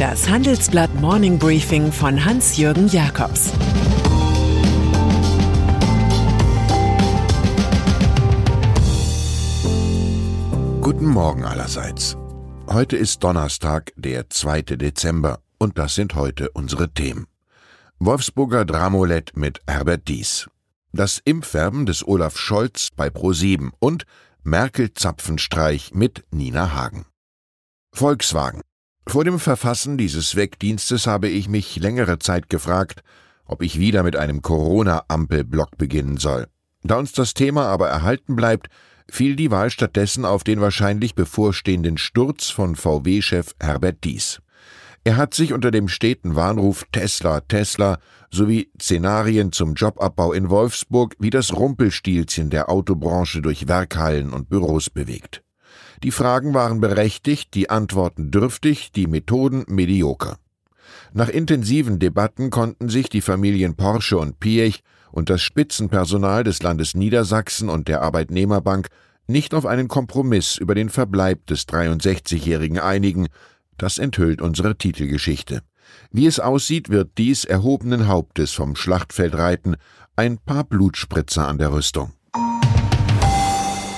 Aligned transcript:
Das 0.00 0.30
Handelsblatt 0.30 0.94
Morning 0.94 1.38
Briefing 1.38 1.92
von 1.92 2.24
Hans-Jürgen 2.24 2.88
Jakobs 2.88 3.52
Guten 10.80 11.04
Morgen 11.04 11.44
allerseits. 11.44 12.16
Heute 12.66 12.96
ist 12.96 13.22
Donnerstag, 13.22 13.92
der 13.94 14.30
2. 14.30 14.62
Dezember, 14.62 15.40
und 15.58 15.76
das 15.76 15.96
sind 15.96 16.14
heute 16.14 16.50
unsere 16.52 16.88
Themen. 16.94 17.26
Wolfsburger 17.98 18.64
Dramolett 18.64 19.36
mit 19.36 19.60
Herbert 19.68 20.08
Dies. 20.08 20.48
Das 20.94 21.20
Impfwerben 21.22 21.84
des 21.84 22.08
Olaf 22.08 22.38
Scholz 22.38 22.88
bei 22.96 23.08
Pro7 23.08 23.68
und 23.78 24.06
Merkel-Zapfenstreich 24.44 25.92
mit 25.92 26.24
Nina 26.30 26.72
Hagen. 26.72 27.04
Volkswagen. 27.92 28.62
Vor 29.06 29.24
dem 29.24 29.38
Verfassen 29.38 29.98
dieses 29.98 30.36
Wegdienstes 30.36 31.06
habe 31.06 31.28
ich 31.28 31.48
mich 31.48 31.76
längere 31.76 32.18
Zeit 32.18 32.48
gefragt, 32.48 33.02
ob 33.44 33.62
ich 33.62 33.78
wieder 33.78 34.02
mit 34.02 34.16
einem 34.16 34.42
Corona-Ampelblock 34.42 35.76
beginnen 35.76 36.16
soll. 36.16 36.46
Da 36.82 36.96
uns 36.96 37.12
das 37.12 37.34
Thema 37.34 37.66
aber 37.66 37.88
erhalten 37.88 38.36
bleibt, 38.36 38.68
fiel 39.10 39.36
die 39.36 39.50
Wahl 39.50 39.70
stattdessen 39.70 40.24
auf 40.24 40.44
den 40.44 40.60
wahrscheinlich 40.60 41.14
bevorstehenden 41.14 41.98
Sturz 41.98 42.50
von 42.50 42.76
VW-Chef 42.76 43.54
Herbert 43.60 44.04
Dies. 44.04 44.40
Er 45.02 45.16
hat 45.16 45.34
sich 45.34 45.52
unter 45.52 45.70
dem 45.70 45.88
steten 45.88 46.36
Warnruf 46.36 46.84
Tesla, 46.92 47.40
Tesla 47.40 47.98
sowie 48.30 48.70
Szenarien 48.80 49.50
zum 49.50 49.74
Jobabbau 49.74 50.32
in 50.32 50.50
Wolfsburg 50.50 51.16
wie 51.18 51.30
das 51.30 51.54
Rumpelstilzchen 51.54 52.50
der 52.50 52.68
Autobranche 52.68 53.40
durch 53.40 53.66
Werkhallen 53.66 54.30
und 54.32 54.48
Büros 54.48 54.90
bewegt. 54.90 55.42
Die 56.02 56.10
Fragen 56.10 56.54
waren 56.54 56.80
berechtigt, 56.80 57.54
die 57.54 57.68
Antworten 57.68 58.30
dürftig, 58.30 58.90
die 58.92 59.06
Methoden 59.06 59.64
medioker. 59.68 60.38
Nach 61.12 61.28
intensiven 61.28 61.98
Debatten 61.98 62.50
konnten 62.50 62.88
sich 62.88 63.08
die 63.08 63.20
Familien 63.20 63.74
Porsche 63.74 64.16
und 64.16 64.40
Piech 64.40 64.82
und 65.12 65.28
das 65.28 65.42
Spitzenpersonal 65.42 66.42
des 66.44 66.62
Landes 66.62 66.94
Niedersachsen 66.94 67.68
und 67.68 67.88
der 67.88 68.00
Arbeitnehmerbank 68.00 68.88
nicht 69.26 69.54
auf 69.54 69.66
einen 69.66 69.88
Kompromiss 69.88 70.56
über 70.56 70.74
den 70.74 70.88
Verbleib 70.88 71.46
des 71.46 71.68
63-Jährigen 71.68 72.78
einigen, 72.78 73.28
das 73.76 73.98
enthüllt 73.98 74.40
unsere 74.40 74.76
Titelgeschichte. 74.76 75.62
Wie 76.10 76.26
es 76.26 76.40
aussieht, 76.40 76.88
wird 76.88 77.18
dies 77.18 77.44
erhobenen 77.44 78.06
Hauptes 78.06 78.52
vom 78.52 78.76
Schlachtfeld 78.76 79.34
reiten, 79.34 79.76
ein 80.16 80.38
paar 80.38 80.64
Blutspritzer 80.64 81.46
an 81.46 81.58
der 81.58 81.72
Rüstung. 81.72 82.12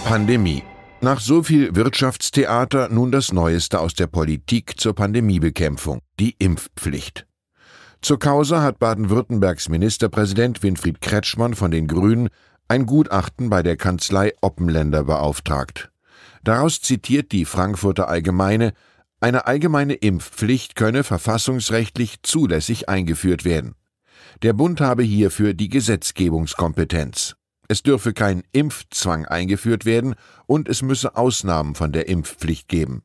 Pandemie. 0.04 0.62
Nach 1.04 1.18
so 1.18 1.42
viel 1.42 1.74
Wirtschaftstheater 1.74 2.88
nun 2.88 3.10
das 3.10 3.32
Neueste 3.32 3.80
aus 3.80 3.94
der 3.94 4.06
Politik 4.06 4.78
zur 4.78 4.94
Pandemiebekämpfung, 4.94 6.00
die 6.20 6.36
Impfpflicht. 6.38 7.26
Zur 8.02 8.20
Causa 8.20 8.62
hat 8.62 8.78
Baden-Württembergs 8.78 9.68
Ministerpräsident 9.68 10.62
Winfried 10.62 11.00
Kretschmann 11.00 11.54
von 11.54 11.72
den 11.72 11.88
Grünen 11.88 12.28
ein 12.68 12.86
Gutachten 12.86 13.50
bei 13.50 13.64
der 13.64 13.76
Kanzlei 13.76 14.32
Oppenländer 14.42 15.02
beauftragt. 15.02 15.90
Daraus 16.44 16.80
zitiert 16.80 17.32
die 17.32 17.46
Frankfurter 17.46 18.06
Allgemeine, 18.06 18.72
eine 19.18 19.48
allgemeine 19.48 19.94
Impfpflicht 19.94 20.76
könne 20.76 21.02
verfassungsrechtlich 21.02 22.22
zulässig 22.22 22.88
eingeführt 22.88 23.44
werden. 23.44 23.74
Der 24.42 24.52
Bund 24.52 24.80
habe 24.80 25.02
hierfür 25.02 25.52
die 25.52 25.68
Gesetzgebungskompetenz. 25.68 27.34
Es 27.72 27.82
dürfe 27.82 28.12
kein 28.12 28.42
Impfzwang 28.52 29.24
eingeführt 29.24 29.86
werden 29.86 30.14
und 30.44 30.68
es 30.68 30.82
müsse 30.82 31.16
Ausnahmen 31.16 31.74
von 31.74 31.90
der 31.90 32.06
Impfpflicht 32.06 32.68
geben. 32.68 33.02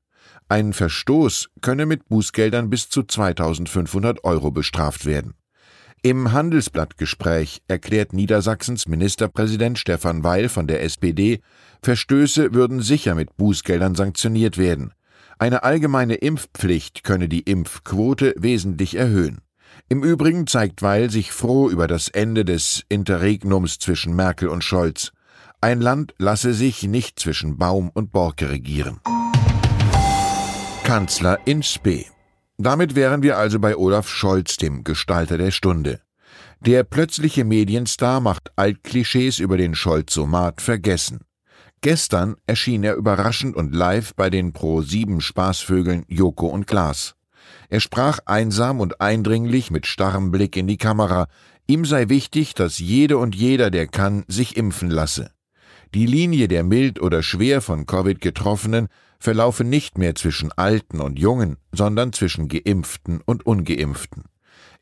Ein 0.49 0.73
Verstoß 0.73 1.51
könne 1.61 1.85
mit 1.85 2.09
Bußgeldern 2.09 2.69
bis 2.69 2.89
zu 2.89 3.03
2500 3.03 4.25
Euro 4.25 4.51
bestraft 4.51 5.05
werden. 5.05 5.35
Im 6.01 6.33
Handelsblattgespräch 6.33 7.61
erklärt 7.69 8.11
Niedersachsens 8.11 8.89
Ministerpräsident 8.89 9.79
Stefan 9.79 10.25
Weil 10.25 10.49
von 10.49 10.67
der 10.67 10.83
SPD, 10.83 11.39
Verstöße 11.81 12.53
würden 12.53 12.81
sicher 12.81 13.15
mit 13.15 13.37
Bußgeldern 13.37 13.95
sanktioniert 13.95 14.57
werden. 14.57 14.93
Eine 15.39 15.63
allgemeine 15.63 16.15
Impfpflicht 16.15 17.05
könne 17.05 17.29
die 17.29 17.43
Impfquote 17.43 18.35
wesentlich 18.37 18.95
erhöhen. 18.95 19.39
Im 19.89 20.03
Übrigen 20.03 20.47
zeigt 20.47 20.81
Weil 20.81 21.09
sich 21.09 21.31
froh 21.31 21.69
über 21.69 21.87
das 21.87 22.07
Ende 22.07 22.43
des 22.45 22.83
Interregnums 22.89 23.79
zwischen 23.79 24.15
Merkel 24.15 24.49
und 24.49 24.63
Scholz. 24.63 25.11
Ein 25.61 25.81
Land 25.81 26.13
lasse 26.17 26.53
sich 26.53 26.83
nicht 26.83 27.19
zwischen 27.19 27.57
Baum 27.57 27.89
und 27.93 28.11
Borke 28.11 28.49
regieren. 28.49 28.99
Kanzler 30.83 31.39
in 31.45 31.63
Spee. 31.63 32.05
Damit 32.57 32.95
wären 32.95 33.21
wir 33.23 33.37
also 33.37 33.59
bei 33.59 33.75
Olaf 33.75 34.07
Scholz, 34.07 34.57
dem 34.57 34.83
Gestalter 34.83 35.37
der 35.37 35.51
Stunde. 35.51 35.99
Der 36.61 36.83
plötzliche 36.83 37.43
Medienstar 37.43 38.19
macht 38.19 38.51
Altklischees 38.55 39.39
über 39.39 39.57
den 39.57 39.75
Scholzomat 39.75 40.61
vergessen. 40.61 41.19
Gestern 41.81 42.35
erschien 42.47 42.83
er 42.83 42.95
überraschend 42.95 43.55
und 43.55 43.75
live 43.75 44.15
bei 44.15 44.29
den 44.29 44.53
Pro-7 44.53 45.21
Spaßvögeln 45.21 46.05
Joko 46.07 46.47
und 46.47 46.65
Klaas. 46.65 47.16
Er 47.69 47.79
sprach 47.79 48.19
einsam 48.25 48.79
und 48.79 49.01
eindringlich 49.01 49.71
mit 49.71 49.85
starrem 49.85 50.31
Blick 50.31 50.55
in 50.55 50.67
die 50.67 50.77
Kamera. 50.77 51.27
Ihm 51.67 51.83
sei 51.85 52.09
wichtig, 52.09 52.53
dass 52.53 52.79
jede 52.79 53.17
und 53.17 53.35
jeder, 53.35 53.69
der 53.71 53.87
kann, 53.87 54.23
sich 54.27 54.55
impfen 54.55 54.89
lasse. 54.89 55.31
Die 55.93 56.05
Linie 56.05 56.47
der 56.47 56.63
mild 56.63 57.01
oder 57.01 57.23
schwer 57.23 57.61
von 57.61 57.85
Covid 57.85 58.21
getroffenen 58.21 58.87
verlaufe 59.19 59.63
nicht 59.63 59.97
mehr 59.97 60.15
zwischen 60.15 60.51
Alten 60.51 61.01
und 61.01 61.19
Jungen, 61.19 61.57
sondern 61.71 62.13
zwischen 62.13 62.47
Geimpften 62.47 63.21
und 63.25 63.45
Ungeimpften. 63.45 64.25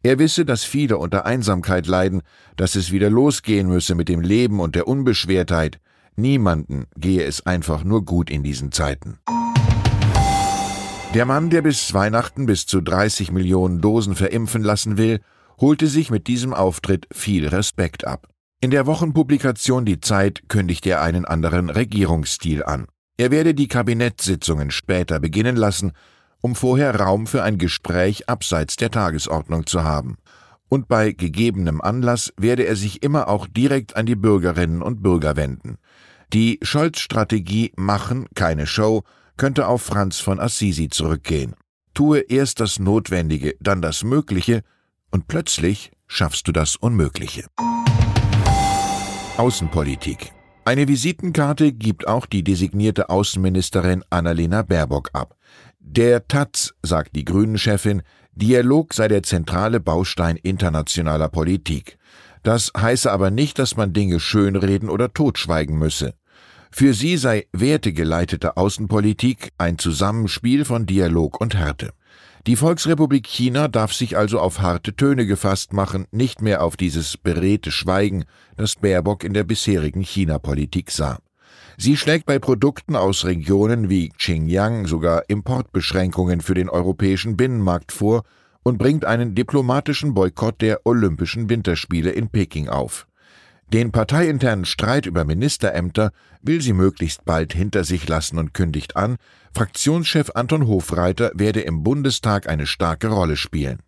Er 0.04 0.20
wisse, 0.20 0.46
dass 0.46 0.64
viele 0.64 0.98
unter 0.98 1.26
Einsamkeit 1.26 1.88
leiden, 1.88 2.22
dass 2.58 2.76
es 2.76 2.92
wieder 2.92 3.10
losgehen 3.10 3.68
müsse 3.68 3.96
mit 3.96 4.10
dem 4.10 4.22
Leben 4.22 4.60
und 4.60 4.76
der 4.76 4.88
Unbeschwertheit, 4.88 5.80
Niemanden 6.18 6.86
gehe 6.96 7.24
es 7.24 7.46
einfach 7.46 7.84
nur 7.84 8.06
gut 8.06 8.30
in 8.30 8.42
diesen 8.44 8.72
Zeiten. 8.72 9.20
Der 11.16 11.26
Mann, 11.26 11.50
der 11.50 11.62
bis 11.62 11.94
Weihnachten 11.94 12.46
bis 12.46 12.66
zu 12.66 12.82
30 12.82 13.32
Millionen 13.32 13.80
Dosen 13.80 14.16
verimpfen 14.16 14.62
lassen 14.62 14.98
will, 14.98 15.22
holte 15.62 15.88
sich 15.88 16.12
mit 16.12 16.28
diesem 16.28 16.54
Auftritt 16.54 17.08
viel 17.10 17.48
Respekt 17.48 18.06
ab. 18.06 18.28
In 18.60 18.70
der 18.70 18.86
Wochenpublikation 18.86 19.86
Die 19.86 20.02
Zeit 20.02 20.50
kündigt 20.50 20.86
er 20.86 21.02
einen 21.02 21.24
anderen 21.24 21.70
Regierungsstil 21.70 22.66
an. 22.66 22.88
Er 23.16 23.32
werde 23.32 23.54
die 23.54 23.70
Kabinettssitzungen 23.70 24.72
später 24.72 25.22
beginnen 25.22 25.56
lassen, 25.56 25.94
um 26.42 26.54
vorher 26.54 26.94
Raum 27.00 27.28
für 27.28 27.44
ein 27.44 27.60
Gespräch 27.60 28.28
abseits 28.28 28.76
der 28.76 28.92
Tagesordnung 28.92 29.66
zu 29.68 29.86
haben. 29.86 30.18
Und 30.68 30.90
bei 30.90 31.14
gegebenem 31.14 31.80
Anlass 31.80 32.34
werde 32.36 32.66
er 32.66 32.76
sich 32.76 33.04
immer 33.04 33.30
auch 33.30 33.48
direkt 33.48 33.96
an 33.96 34.06
die 34.06 34.16
Bürgerinnen 34.16 34.82
und 34.82 35.02
Bürger 35.02 35.38
wenden. 35.38 35.78
Die 36.34 36.60
Scholz-Strategie 36.62 37.72
Machen, 37.78 38.26
keine 38.36 38.68
Show 38.68 39.06
könnte 39.38 39.68
auf 39.68 39.82
Franz 39.82 40.20
von 40.20 40.40
Assisi 40.40 40.90
zurückgehen. 40.90 41.56
Tue 41.94 42.20
erst 42.20 42.60
das 42.60 42.80
Notwendige, 42.80 43.56
dann 43.60 43.82
das 43.82 44.04
Mögliche, 44.04 44.64
und 45.12 45.28
plötzlich 45.28 45.92
schaffst 46.08 46.48
du 46.48 46.52
das 46.52 46.76
Unmögliche. 46.76 47.46
Außenpolitik. 49.38 50.34
Eine 50.66 50.88
Visitenkarte 50.88 51.72
gibt 51.74 52.08
auch 52.08 52.26
die 52.26 52.44
designierte 52.44 53.10
Außenministerin 53.10 54.04
Annalena 54.10 54.62
Baerbock 54.62 55.12
ab. 55.14 55.36
Der 55.80 56.28
Taz, 56.28 56.74
sagt 56.82 57.16
die 57.16 57.24
Grünen-Chefin, 57.24 58.02
Dialog 58.34 58.94
sei 58.94 59.08
der 59.08 59.24
zentrale 59.24 59.80
Baustein 59.80 60.36
internationaler 60.36 61.30
Politik. 61.30 61.98
Das 62.44 62.72
heiße 62.78 63.12
aber 63.12 63.32
nicht, 63.32 63.60
dass 63.60 63.78
man 63.78 63.94
Dinge 63.94 64.20
schönreden 64.20 64.90
oder 64.90 65.14
totschweigen 65.14 65.78
müsse. 65.78 66.16
Für 66.78 66.94
sie 66.94 67.16
sei 67.16 67.48
wertegeleitete 67.54 68.58
Außenpolitik 68.58 69.54
ein 69.58 69.78
Zusammenspiel 69.78 70.66
von 70.66 70.86
Dialog 70.86 71.40
und 71.40 71.56
Härte. 71.56 71.94
Die 72.48 72.58
Volksrepublik 72.58 73.26
China 73.26 73.70
darf 73.70 73.94
sich 73.94 74.18
also 74.18 74.42
auf 74.42 74.60
harte 74.60 74.94
Töne 74.94 75.26
gefasst 75.26 75.72
machen, 75.72 76.06
nicht 76.12 76.42
mehr 76.42 76.62
auf 76.62 76.76
dieses 76.76 77.16
beredte 77.16 77.72
Schweigen, 77.72 78.26
das 78.58 78.76
Baerbock 78.76 79.24
in 79.24 79.34
der 79.34 79.46
bisherigen 79.46 80.02
China-Politik 80.02 80.92
sah. 80.92 81.20
Sie 81.78 81.96
schlägt 81.96 82.26
bei 82.26 82.40
Produkten 82.40 82.98
aus 82.98 83.24
Regionen 83.24 83.90
wie 83.90 84.10
Xinjiang 84.10 84.86
sogar 84.86 85.30
Importbeschränkungen 85.30 86.42
für 86.42 86.56
den 86.56 86.68
europäischen 86.68 87.38
Binnenmarkt 87.38 87.94
vor 87.94 88.26
und 88.64 88.80
bringt 88.80 89.06
einen 89.06 89.34
diplomatischen 89.34 90.14
Boykott 90.14 90.60
der 90.60 90.86
Olympischen 90.86 91.50
Winterspiele 91.50 92.12
in 92.12 92.28
Peking 92.28 92.68
auf. 92.68 93.08
Den 93.74 93.92
parteiinternen 93.92 94.66
Streit 94.66 95.06
über 95.06 95.26
Ministerämter 95.26 96.12
will 96.42 96.62
sie 96.62 96.74
möglichst 96.74 97.26
bald 97.26 97.54
hinter 97.54 97.84
sich 97.84 98.08
lassen 98.08 98.38
und 98.38 98.54
kündigt 98.54 98.96
an, 98.96 99.18
Fraktionschef 99.54 100.32
Anton 100.36 100.68
Hofreiter 100.68 101.32
werde 101.34 101.62
im 101.62 101.84
Bundestag 101.84 102.48
eine 102.48 102.68
starke 102.68 103.08
Rolle 103.08 103.38
spielen. 103.38 103.80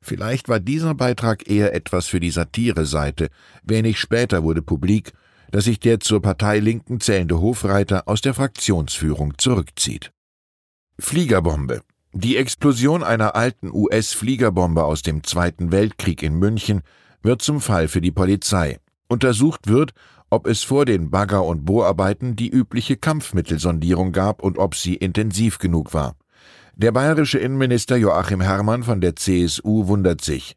Vielleicht 0.00 0.48
war 0.48 0.60
dieser 0.60 0.94
Beitrag 0.94 1.50
eher 1.50 1.74
etwas 1.74 2.06
für 2.06 2.20
die 2.20 2.30
Satire-Seite, 2.30 3.28
wenig 3.64 3.98
später 3.98 4.44
wurde 4.44 4.62
publik, 4.62 5.12
dass 5.50 5.64
sich 5.64 5.80
der 5.80 6.00
zur 6.00 6.22
Partei 6.22 6.60
Linken 6.60 7.00
zählende 7.00 7.40
Hofreiter 7.40 8.06
aus 8.06 8.20
der 8.20 8.34
Fraktionsführung 8.34 9.36
zurückzieht. 9.38 10.12
Fliegerbombe. 10.98 11.82
Die 12.12 12.36
Explosion 12.36 13.02
einer 13.02 13.34
alten 13.34 13.70
US-Fliegerbombe 13.72 14.84
aus 14.84 15.02
dem 15.02 15.24
Zweiten 15.24 15.72
Weltkrieg 15.72 16.22
in 16.22 16.38
München 16.38 16.82
wird 17.22 17.42
zum 17.42 17.60
Fall 17.60 17.88
für 17.88 18.00
die 18.00 18.12
Polizei. 18.12 18.78
Untersucht 19.08 19.68
wird, 19.68 19.92
ob 20.30 20.46
es 20.46 20.62
vor 20.62 20.84
den 20.84 21.10
Bagger- 21.10 21.44
und 21.44 21.64
Bohrarbeiten 21.64 22.34
die 22.34 22.50
übliche 22.50 22.96
Kampfmittelsondierung 22.96 24.12
gab 24.12 24.42
und 24.42 24.58
ob 24.58 24.74
sie 24.74 24.94
intensiv 24.94 25.58
genug 25.58 25.94
war. 25.94 26.16
Der 26.74 26.92
bayerische 26.92 27.38
Innenminister 27.38 27.96
Joachim 27.96 28.40
Herrmann 28.40 28.82
von 28.82 29.00
der 29.00 29.16
CSU 29.16 29.86
wundert 29.86 30.20
sich. 30.20 30.56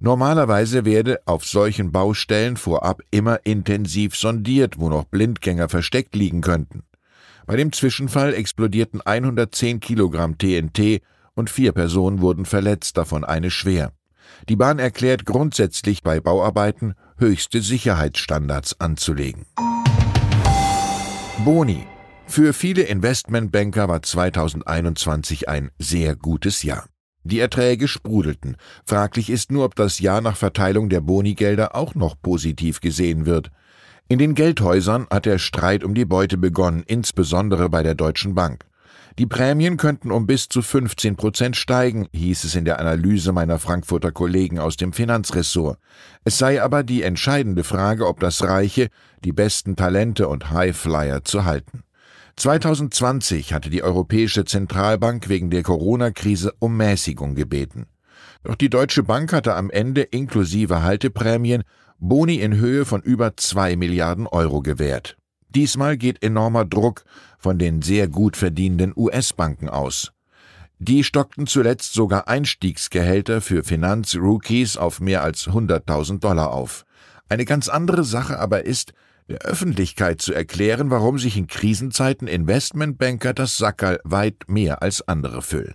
Normalerweise 0.00 0.84
werde 0.84 1.20
auf 1.24 1.46
solchen 1.46 1.92
Baustellen 1.92 2.56
vorab 2.56 3.00
immer 3.10 3.38
intensiv 3.44 4.16
sondiert, 4.16 4.78
wo 4.78 4.88
noch 4.88 5.04
Blindgänger 5.04 5.68
versteckt 5.68 6.14
liegen 6.14 6.40
könnten. 6.40 6.82
Bei 7.46 7.56
dem 7.56 7.72
Zwischenfall 7.72 8.34
explodierten 8.34 9.00
110 9.00 9.80
Kilogramm 9.80 10.36
TNT 10.36 11.00
und 11.34 11.48
vier 11.48 11.72
Personen 11.72 12.20
wurden 12.20 12.44
verletzt, 12.44 12.96
davon 12.96 13.24
eine 13.24 13.50
schwer. 13.50 13.92
Die 14.48 14.56
Bahn 14.56 14.78
erklärt 14.78 15.24
grundsätzlich 15.24 16.02
bei 16.02 16.20
Bauarbeiten 16.20 16.94
höchste 17.18 17.60
Sicherheitsstandards 17.60 18.80
anzulegen. 18.80 19.46
Boni 21.44 21.86
für 22.26 22.52
viele 22.52 22.82
Investmentbanker 22.82 23.88
war 23.88 24.02
2021 24.02 25.48
ein 25.48 25.70
sehr 25.78 26.16
gutes 26.16 26.62
Jahr. 26.62 26.86
Die 27.22 27.38
Erträge 27.38 27.86
sprudelten. 27.88 28.56
Fraglich 28.84 29.30
ist 29.30 29.52
nur, 29.52 29.64
ob 29.64 29.76
das 29.76 29.98
Jahr 29.98 30.20
nach 30.20 30.36
Verteilung 30.36 30.88
der 30.88 31.00
Bonigelder 31.00 31.74
auch 31.74 31.94
noch 31.94 32.20
positiv 32.20 32.80
gesehen 32.80 33.24
wird. 33.24 33.50
In 34.08 34.18
den 34.18 34.34
Geldhäusern 34.34 35.06
hat 35.10 35.24
der 35.24 35.38
Streit 35.38 35.84
um 35.84 35.94
die 35.94 36.04
Beute 36.04 36.36
begonnen, 36.36 36.82
insbesondere 36.86 37.70
bei 37.70 37.82
der 37.82 37.94
Deutschen 37.94 38.34
Bank. 38.34 38.66
Die 39.16 39.26
Prämien 39.26 39.76
könnten 39.76 40.10
um 40.10 40.26
bis 40.26 40.48
zu 40.48 40.60
15 40.60 41.14
Prozent 41.14 41.56
steigen, 41.56 42.08
hieß 42.12 42.42
es 42.42 42.56
in 42.56 42.64
der 42.64 42.80
Analyse 42.80 43.30
meiner 43.30 43.60
Frankfurter 43.60 44.10
Kollegen 44.10 44.58
aus 44.58 44.76
dem 44.76 44.92
Finanzressort. 44.92 45.78
Es 46.24 46.38
sei 46.38 46.60
aber 46.60 46.82
die 46.82 47.02
entscheidende 47.02 47.62
Frage, 47.62 48.08
ob 48.08 48.18
das 48.18 48.42
reiche, 48.42 48.88
die 49.24 49.32
besten 49.32 49.76
Talente 49.76 50.26
und 50.26 50.50
Highflyer 50.50 51.22
zu 51.22 51.44
halten. 51.44 51.84
2020 52.36 53.54
hatte 53.54 53.70
die 53.70 53.84
Europäische 53.84 54.44
Zentralbank 54.44 55.28
wegen 55.28 55.48
der 55.48 55.62
Corona-Krise 55.62 56.52
um 56.58 56.76
Mäßigung 56.76 57.36
gebeten. 57.36 57.86
Doch 58.42 58.56
die 58.56 58.68
Deutsche 58.68 59.04
Bank 59.04 59.32
hatte 59.32 59.54
am 59.54 59.70
Ende 59.70 60.02
inklusive 60.02 60.82
Halteprämien 60.82 61.62
Boni 62.00 62.40
in 62.40 62.56
Höhe 62.56 62.84
von 62.84 63.00
über 63.00 63.36
zwei 63.36 63.76
Milliarden 63.76 64.26
Euro 64.26 64.60
gewährt. 64.60 65.16
Diesmal 65.54 65.96
geht 65.96 66.22
enormer 66.22 66.64
Druck 66.64 67.04
von 67.38 67.58
den 67.58 67.82
sehr 67.82 68.08
gut 68.08 68.36
verdienenden 68.36 68.92
US-Banken 68.96 69.68
aus. 69.68 70.12
Die 70.78 71.04
stockten 71.04 71.46
zuletzt 71.46 71.94
sogar 71.94 72.26
Einstiegsgehälter 72.26 73.40
für 73.40 73.62
Finanzrookies 73.62 74.76
auf 74.76 75.00
mehr 75.00 75.22
als 75.22 75.46
100.000 75.46 76.18
Dollar 76.18 76.52
auf. 76.52 76.84
Eine 77.28 77.44
ganz 77.44 77.68
andere 77.68 78.04
Sache 78.04 78.38
aber 78.38 78.64
ist, 78.64 78.92
der 79.28 79.38
Öffentlichkeit 79.38 80.20
zu 80.20 80.34
erklären, 80.34 80.90
warum 80.90 81.18
sich 81.18 81.36
in 81.36 81.46
Krisenzeiten 81.46 82.28
Investmentbanker 82.28 83.32
das 83.32 83.56
Sackerl 83.56 84.00
weit 84.04 84.44
mehr 84.48 84.82
als 84.82 85.06
andere 85.08 85.40
füllen. 85.40 85.74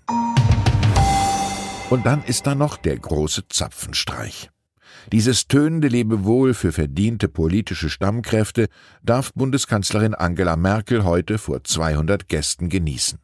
Und 1.89 2.05
dann 2.05 2.23
ist 2.23 2.45
da 2.45 2.53
noch 2.53 2.77
der 2.77 2.99
große 2.99 3.47
Zapfenstreich. 3.47 4.51
Dieses 5.11 5.47
tönende 5.47 5.87
Lebewohl 5.87 6.53
für 6.53 6.71
verdiente 6.71 7.27
politische 7.27 7.89
Stammkräfte 7.89 8.67
darf 9.03 9.33
Bundeskanzlerin 9.33 10.13
Angela 10.13 10.55
Merkel 10.55 11.03
heute 11.03 11.37
vor 11.37 11.63
200 11.63 12.27
Gästen 12.27 12.69
genießen. 12.69 13.19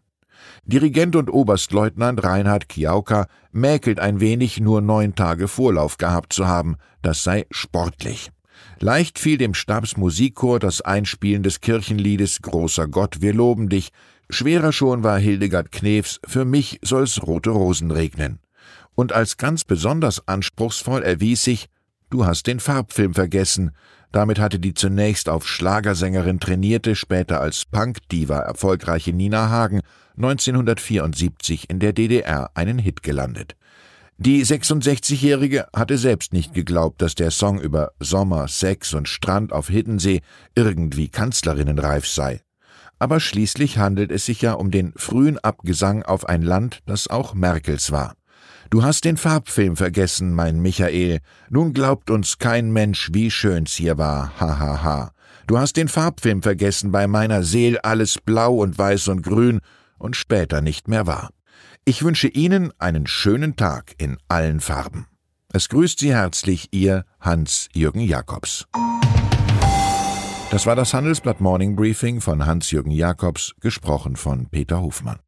Dirigent 0.66 1.16
und 1.16 1.30
Oberstleutnant 1.30 2.24
Reinhard 2.24 2.70
Kiauka 2.70 3.28
mäkelt 3.52 4.00
ein 4.00 4.20
wenig, 4.20 4.60
nur 4.60 4.82
neun 4.82 5.16
Tage 5.16 5.48
Vorlauf 5.48 5.98
gehabt 5.98 6.34
zu 6.34 6.48
haben. 6.48 6.78
Das 7.02 7.24
sei 7.24 7.46
sportlich. 7.52 8.32
Leicht 8.80 9.20
fiel 9.20 9.38
dem 9.38 9.54
Stabsmusikchor 9.54 10.60
das 10.60 10.82
Einspielen 10.82 11.44
des 11.44 11.62
Kirchenliedes 11.62 12.42
Großer 12.42 12.88
Gott, 12.88 13.22
wir 13.22 13.34
loben 13.34 13.70
dich. 13.70 13.90
Schwerer 14.30 14.72
schon 14.72 15.04
war 15.04 15.20
Hildegard 15.20 15.72
Knefs 15.72 16.20
Für 16.26 16.46
mich 16.46 16.80
soll's 16.82 17.22
rote 17.22 17.52
Rosen 17.52 17.92
regnen. 17.92 18.40
Und 18.96 19.14
als 19.14 19.38
ganz 19.38 19.64
besonders 19.64 20.28
anspruchsvoll 20.28 21.04
erwies 21.04 21.44
sich 21.44 21.68
Du 22.10 22.26
hast 22.26 22.48
den 22.48 22.60
Farbfilm 22.60 23.14
vergessen. 23.14 23.72
Damit 24.12 24.40
hatte 24.40 24.60
die 24.60 24.74
zunächst 24.74 25.28
auf 25.28 25.48
Schlagersängerin 25.48 26.40
trainierte, 26.40 26.96
später 26.96 27.42
als 27.42 27.66
Punkdiva 27.66 28.40
erfolgreiche 28.40 29.12
Nina 29.12 29.50
Hagen 29.50 29.82
1974 30.16 31.70
in 31.70 31.80
der 31.80 31.92
DDR 31.92 32.52
einen 32.54 32.80
Hit 32.80 33.04
gelandet. 33.04 33.56
Die 34.18 34.46
66-Jährige 34.46 35.68
hatte 35.76 35.98
selbst 35.98 36.32
nicht 36.32 36.54
geglaubt, 36.54 37.02
dass 37.02 37.16
der 37.16 37.32
Song 37.32 37.60
über 37.60 37.92
Sommer, 38.00 38.48
Sex 38.48 38.94
und 38.94 39.10
Strand 39.10 39.52
auf 39.52 39.68
Hiddensee 39.68 40.22
irgendwie 40.56 41.10
kanzlerinnenreif 41.10 42.08
sei. 42.08 42.42
Aber 42.98 43.20
schließlich 43.20 43.78
handelt 43.78 44.12
es 44.12 44.26
sich 44.26 44.42
ja 44.42 44.54
um 44.54 44.72
den 44.72 44.94
frühen 44.96 45.38
Abgesang 45.40 46.04
auf 46.04 46.30
ein 46.30 46.44
Land, 46.44 46.80
das 46.86 47.10
auch 47.10 47.34
Merkels 47.34 47.92
war. 47.92 48.16
Du 48.70 48.84
hast 48.84 49.06
den 49.06 49.18
Farbfilm 49.18 49.76
vergessen, 49.76 50.34
mein 50.34 50.60
Michael. 50.60 51.20
Nun 51.50 51.74
glaubt 51.74 52.10
uns 52.10 52.40
kein 52.40 52.72
Mensch, 52.72 53.10
wie 53.14 53.30
schön's 53.30 53.74
hier 53.74 53.98
war. 53.98 54.40
Ha 54.40 54.60
ha 54.60 54.84
ha. 54.84 55.12
Du 55.48 55.60
hast 55.60 55.78
den 55.78 55.88
Farbfilm 55.88 56.42
vergessen, 56.42 56.92
bei 56.92 57.06
meiner 57.06 57.44
Seel 57.44 57.78
alles 57.80 58.18
blau 58.18 58.56
und 58.56 58.78
weiß 58.78 59.10
und 59.10 59.22
grün 59.22 59.62
und 60.00 60.16
später 60.16 60.62
nicht 60.62 60.88
mehr 60.88 61.06
war. 61.06 61.30
Ich 61.86 62.04
wünsche 62.04 62.28
Ihnen 62.28 62.72
einen 62.80 63.06
schönen 63.06 63.56
Tag 63.56 63.94
in 64.00 64.18
allen 64.28 64.60
Farben. 64.60 65.06
Es 65.54 65.70
grüßt 65.70 66.00
Sie 66.00 66.14
herzlich 66.14 66.70
Ihr 66.72 67.06
Hans-Jürgen 67.22 68.02
Jakobs. 68.02 68.66
Das 70.50 70.66
war 70.66 70.76
das 70.76 70.94
Handelsblatt 70.94 71.42
Morning 71.42 71.76
Briefing 71.76 72.22
von 72.22 72.46
Hans-Jürgen 72.46 72.92
Jakobs, 72.92 73.54
gesprochen 73.62 74.16
von 74.16 74.48
Peter 74.50 74.82
Hofmann. 74.82 75.20